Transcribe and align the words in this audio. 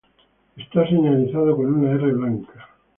Está 0.57 0.83
señalizado 0.87 1.55
con 1.55 1.75
una 1.75 1.91
"R" 1.91 2.11
blanca. 2.11 2.69